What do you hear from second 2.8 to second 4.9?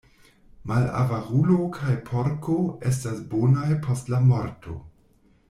estas bonaj post la morto.